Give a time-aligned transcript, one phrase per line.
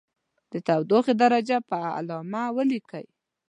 [0.51, 3.05] د تودوخې درجه په علامه ولیکئ.